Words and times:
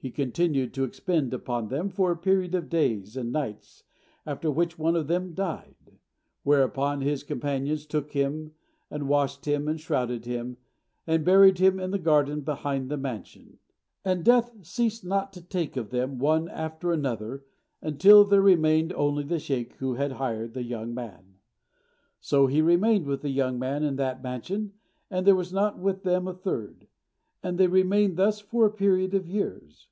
He 0.00 0.12
continued 0.12 0.72
to 0.74 0.84
expend 0.84 1.34
upon 1.34 1.68
them 1.68 1.88
for 1.88 2.12
a 2.12 2.16
period 2.16 2.54
of 2.54 2.68
days 2.68 3.16
and 3.16 3.32
nights, 3.32 3.82
after 4.24 4.48
which 4.48 4.78
one 4.78 4.94
of 4.94 5.08
them 5.08 5.34
died; 5.34 5.98
whereupon 6.44 7.00
his 7.00 7.24
companions 7.24 7.84
took 7.84 8.12
him, 8.12 8.52
and 8.92 9.08
washed 9.08 9.44
him 9.44 9.66
and 9.66 9.80
shrouded 9.80 10.24
him, 10.24 10.56
and 11.04 11.24
buried 11.24 11.58
him 11.58 11.80
in 11.80 11.92
a 11.92 11.98
garden 11.98 12.42
behind 12.42 12.88
the 12.88 12.96
mansion. 12.96 13.58
And 14.04 14.24
death 14.24 14.52
ceased 14.64 15.04
not 15.04 15.32
to 15.32 15.42
take 15.42 15.76
of 15.76 15.90
them 15.90 16.20
one 16.20 16.48
after 16.48 16.92
another, 16.92 17.44
until 17.82 18.22
there 18.22 18.40
remained 18.40 18.92
only 18.92 19.24
the 19.24 19.40
sheykh 19.40 19.74
who 19.80 19.94
had 19.94 20.12
hired 20.12 20.54
the 20.54 20.62
young 20.62 20.94
man. 20.94 21.40
So 22.20 22.46
he 22.46 22.62
remained 22.62 23.06
with 23.06 23.22
the 23.22 23.30
young 23.30 23.58
man 23.58 23.82
in 23.82 23.96
that 23.96 24.22
mansion, 24.22 24.74
and 25.10 25.26
there 25.26 25.34
was 25.34 25.52
not 25.52 25.76
with 25.80 26.04
them 26.04 26.28
a 26.28 26.34
third; 26.34 26.86
and 27.42 27.56
they 27.56 27.68
remained 27.68 28.16
thus 28.16 28.40
for 28.40 28.66
a 28.66 28.70
period 28.70 29.14
of 29.14 29.28
years. 29.28 29.86